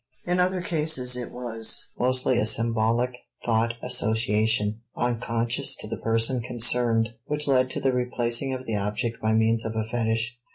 In 0.25 0.39
other 0.39 0.63
cases 0.63 1.15
it 1.15 1.29
was 1.31 1.89
mostly 1.95 2.39
a 2.39 2.47
symbolic 2.47 3.11
thought 3.45 3.75
association, 3.83 4.81
unconscious 4.95 5.75
to 5.75 5.87
the 5.87 5.95
person 5.95 6.41
concerned, 6.41 7.13
which 7.25 7.47
led 7.47 7.69
to 7.69 7.79
the 7.79 7.93
replacing 7.93 8.51
of 8.51 8.65
the 8.65 8.75
object 8.77 9.21
by 9.21 9.33
means 9.33 9.63
of 9.63 9.75
a 9.75 9.83
fetich. 9.83 10.39